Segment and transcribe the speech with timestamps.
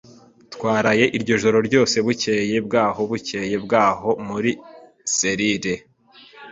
[0.53, 4.51] Twaraye iryo joro ryose, bukeye bwaho, bukeye bwaho muri
[5.15, 5.73] selire.